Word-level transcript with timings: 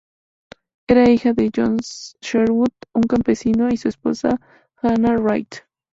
Era 0.87 1.07
hija 1.11 1.33
de 1.33 1.51
John 1.55 1.77
Sherwood, 1.77 2.71
un 2.95 3.03
campesino 3.03 3.69
y 3.69 3.77
su 3.77 3.87
esposa 3.87 4.41
Hannah 4.77 5.17
Wright. 5.19 5.57